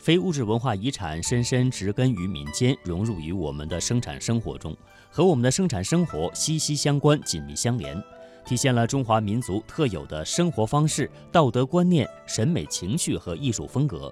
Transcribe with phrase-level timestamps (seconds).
[0.00, 4.74] 非物质文化遗产深深植根于民间，融入于我们的生产生活中，
[5.10, 8.02] 和我们的生产生活息息相关、紧密相连，
[8.46, 14.10] 体现了中华民族特有的生活方式、道德观念、审美情趣和艺术风格。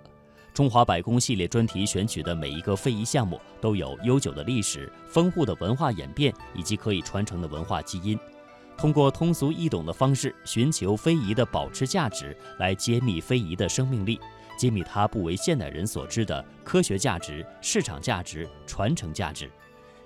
[0.53, 8.19] 中华百工系列专题选取的每一个非遗项目都有悠久的历史、丰富的文化演变以及可以传承的文化基因。
[8.77, 14.21] 通过通俗易懂的方式，寻求非遗的保持价值，来揭秘非遗的生命力，
[14.59, 19.49] 揭秘它不为现代人所知的科学价值、市场价值、传承价值。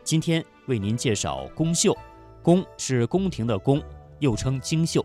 [0.04, 1.96] 今天为您介绍宫绣，
[2.42, 3.82] 宫是宫廷的宫，
[4.18, 5.04] 又称京绣。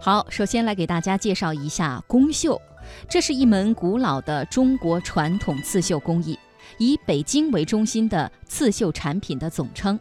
[0.00, 2.60] 好，首先来给大家介绍一下宫绣。
[3.08, 6.38] 这是一门古老的中国传统刺绣工艺，
[6.78, 9.98] 以北京为中心的刺绣产品的总称。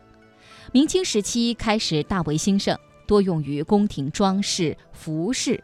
[0.71, 5.63] 明清时期开始大为兴盛，多用于宫廷装饰、服饰，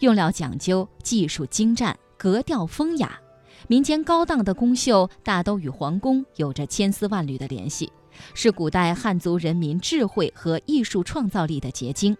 [0.00, 3.18] 用料讲究，技术精湛，格调风雅。
[3.68, 7.90] 民间高档的宫绣大都与皇宫有着千丝万缕的联系，
[8.34, 12.16] 是古代汉族人民智慧和艺术创造力的结晶。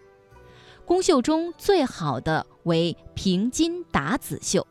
[0.84, 4.66] 宫绣中最好的为平金打籽绣，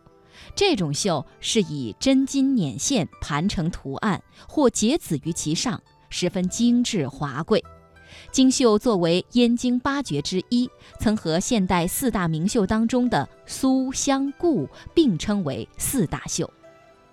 [0.55, 7.63] 这种绣是以真金捻线盘成图案，或结子于其上，十分精致华贵。
[8.37, 16.47] 京绣作为燕京八绝之一，曾和现代四大名绣当中的苏湘顾并称为四大绣。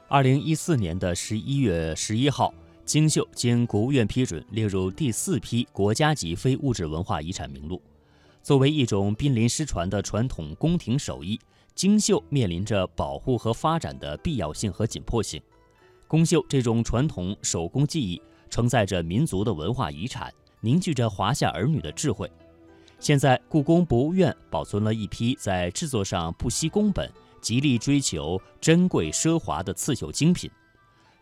[0.07, 2.53] 二零一四年的十一月十一号，
[2.85, 7.81] 京绣经国务院批准列入第四批国家级非物质文化遗产名录。
[8.43, 11.41] 作为一种濒临失传的传统宫廷手艺，
[11.75, 15.41] 京绣面临着保护和发展的必要性和紧迫性。
[16.07, 20.31] 宫绣这种传统手工技艺，承载着民族的文化遗产，
[20.65, 22.31] 凝聚着华夏儿女的智慧。
[22.99, 27.13] 现在，故宫博物院保存了一批在制作上不惜工本、
[27.43, 30.51] 极力追求珍贵奢华的刺绣精品。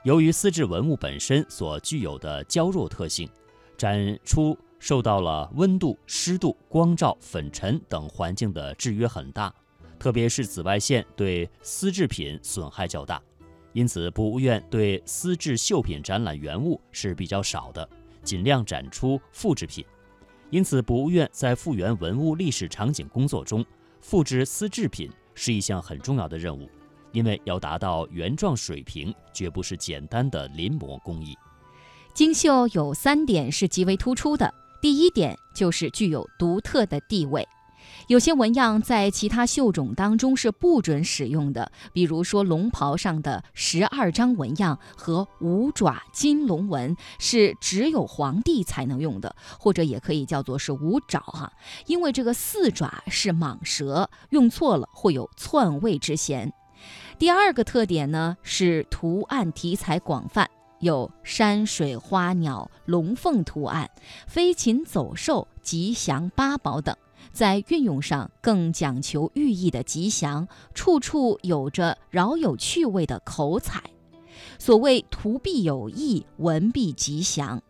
[0.04, 3.28] 由于丝质文物本身所具有的娇弱特性，
[3.76, 4.56] 展出。
[4.78, 9.54] 受到了温度、湿度、光照、粉尘等环境的制约很大，
[9.96, 13.22] 特别是紫外线对丝制品损害较大，
[13.74, 17.88] 因此博物院对丝质绣品展览原物是比较少的，
[18.22, 19.84] 尽量展出复制品。
[20.50, 23.64] 因此，博物院在复原文物历史场景工作中，
[24.00, 26.68] 复制丝制品是一项很重要的任务，
[27.12, 31.34] 因为要达到原状水平，绝不是简单的临摹工艺。
[32.12, 34.52] 精绣有三点是极为突出的。
[34.82, 37.46] 第一点就是具有独特的地位，
[38.08, 51.52] 有些纹样在其他绣种当中是不准使用的，比如说龙袍上的十二张纹样和五爪金龙纹是只有皇帝才能用的，或者也可以叫做是五爪哈，
[51.86, 56.52] 因为这个四爪是蟒蛇，用错了会有篡位之嫌。
[57.18, 60.48] 第二个特点呢是图案题材广泛。
[60.80, 63.88] 有山水花鸟、龙凤图案、
[64.26, 66.96] 飞禽走兽、吉祥八宝等，
[67.30, 73.82] 在运用上更讲求寓意的吉祥，处处有着饶有趣味的口彩。
[74.58, 77.62] 所谓图必有意，文必吉祥。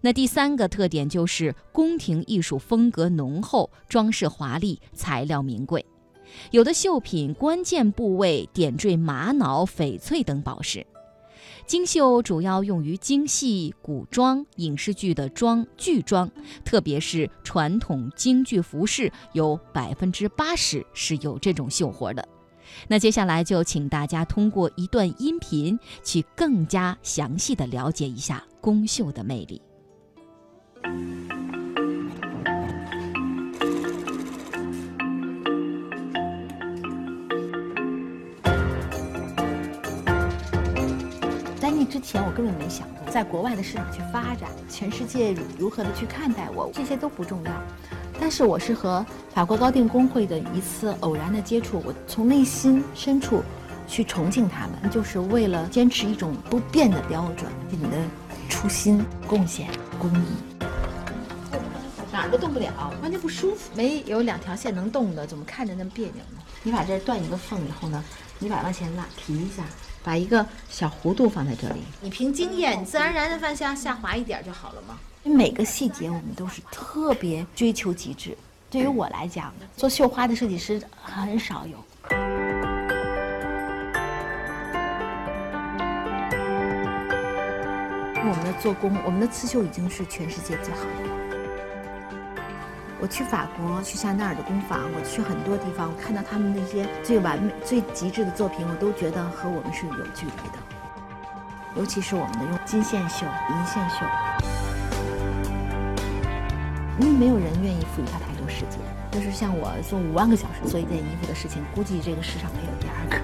[0.00, 5.84] 那第三个特点就是宫廷艺术风格浓厚，装饰华丽，材料名贵。
[6.50, 10.86] 有的绣品关键部位点缀玛瑙、翡翠等宝石。
[11.66, 16.30] 京绣主要用于京戏、古装、影视剧的装剧装，
[16.64, 22.28] 特别是传统京剧服饰，有百分之八十是有这种绣活的。
[22.88, 29.60] 那接下来就请大家通过一段音频，去更加详细的了解一下宫绣的魅力。
[42.02, 47.52] 前我根本没想过在国外的市场去发展，全世界如何的去看待我，这些都不重要。
[48.20, 53.42] 但是我是和法国高定工会的一次偶然的接触，我从内心深处
[53.86, 57.96] 去崇敬他们，就是为了坚持一种不变的标准，你的
[58.48, 59.68] 初心、贡献、
[59.98, 60.24] 公益，
[62.12, 63.70] 哪儿都动不了，完全不舒服。
[63.74, 66.42] 没有两条线能动的，怎么看着那么别扭呢？
[66.62, 68.04] 你把这断一个缝以后呢，
[68.38, 69.62] 你把往前拉提一下。
[70.04, 74.98] 把一个小弧度放在这里，你凭经验，你自然而然的往下下滑一点就好了嘛。
[75.22, 78.36] 每个细节我们都是特别追求极致。
[78.68, 81.76] 对于我来讲，做绣花的设计师很少有。
[88.24, 91.31] 我们的做工，我们的刺绣已经是全世界最好的。
[93.02, 100.58] 我去法国，去香奈儿的工坊，我去很多地方，我看到他们那些最完美、最极致的作品，我都觉得和我们是有距离的。
[101.74, 104.06] 尤其是我们的用金线绣、银线绣，
[107.00, 108.78] 因为没有人愿意赋予它太多时间。
[109.10, 113.18] 就是像我做五万个小时做一件衣服的事情，估计这个世上没有第二个。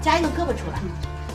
[0.00, 0.78] 加一个胳膊出来，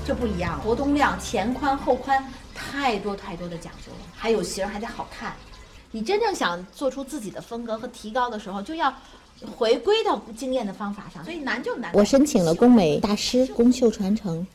[0.05, 0.59] 就不一样了。
[0.59, 2.23] 活动量、前宽后宽，
[2.55, 3.99] 太多太多的讲究了。
[4.15, 5.33] 还有型还得好看。
[5.91, 8.93] 你真正想做出自己的风格和提高的时候，就要
[9.55, 11.23] 回归到经验的方法上。
[11.23, 11.91] 所以难就难。
[11.93, 14.45] 我申请了工美大师工绣传承。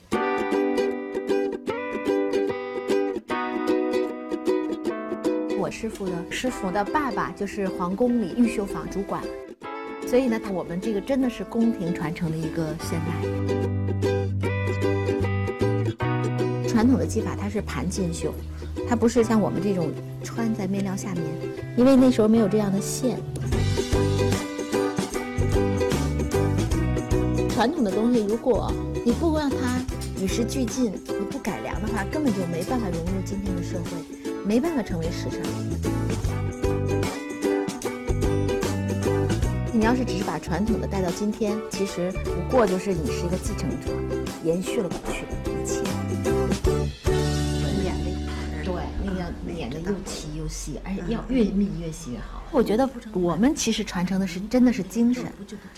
[5.58, 9.24] 我师傅的师傅的爸爸就是皇宫里御绣坊主管，
[10.06, 13.12] 所以呢，我们这个真的是宫廷传承的一个现代。
[16.68, 18.34] 传统的技法它是盘金绣。
[18.88, 19.90] 它不是像我们这种
[20.22, 21.24] 穿在面料下面，
[21.76, 23.18] 因为那时候没有这样的线。
[27.48, 28.72] 传统的东西，如果
[29.04, 29.56] 你不让它
[30.20, 33.90] 与时俱进，你不改良的话，根本就没办法融入今天的社会，
[34.44, 35.40] 没办法成为时尚。
[39.72, 43.90] 你要是只是把传统的带到今天，其实不过就是你是一个继承者，
[44.44, 45.82] 延续了过去的一切。
[49.54, 52.42] 演的又齐又细，而且要越密越细越好。
[52.50, 55.24] 我觉得我们其实传承的是真的是精神，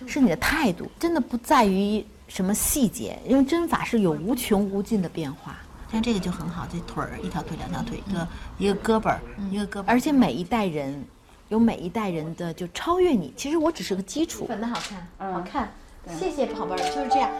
[0.06, 5.56] 是你的态度，真的不在于什么细节，因为针法是有无穷无尽的变化。
[5.92, 8.28] 像这个就很好，这腿儿一条腿两条腿，一个
[8.58, 9.20] 一个胳膊儿
[9.50, 11.04] 一个胳膊，而且每一代人
[11.50, 13.32] 有每一代人的就超越你。
[13.36, 14.46] 其实我只是个基础。
[14.46, 15.70] 粉的好看，好看，
[16.18, 17.30] 谢谢宝贝儿，就是这样。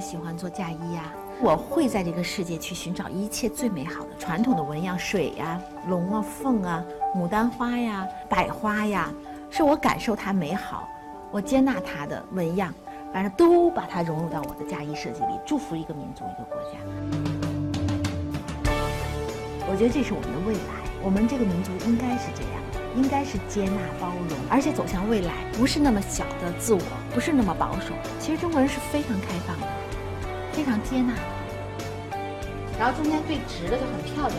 [0.00, 6.84] 喜欢做嫁衣呀，我会在这个世界去寻找一切最美好的传统的纹样，水呀、龙啊、凤啊、
[7.14, 9.10] 牡丹花呀、百花呀，
[9.50, 10.88] 是我感受它美好，
[11.30, 12.72] 我接纳它的纹样，
[13.12, 16.78] 反正都把它融入到我的嫁衣设计里，祝福一个民族一个国家。
[19.68, 20.60] 我觉得这是我们的未来，
[21.02, 22.62] 我们这个民族应该是这样，
[22.96, 26.80] 应该是接纳包容，而且走向未来，不是那么小的自我，
[27.14, 27.94] 不是那么保守。
[28.18, 29.66] 其实中国人是非常开放的。
[30.52, 31.12] 非常接纳，
[32.78, 34.38] 然后中间最直的就很漂亮。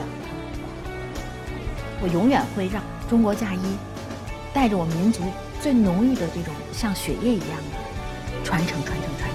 [2.02, 3.78] 我永远会让中国嫁衣
[4.52, 5.22] 带着我民族
[5.62, 9.27] 最浓郁的这种像血液一样的传承、传承、传。